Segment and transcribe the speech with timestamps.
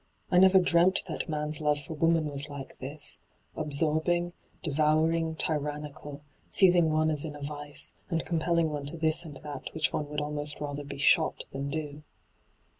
[0.31, 3.19] I never dreamt that man's love for woman was like this—
[3.55, 9.25] absorb ing, devouring, tyrannical, seizing one as in a vioe, and compelling one to this
[9.25, 12.01] and that which one would almost rather be shot than do.'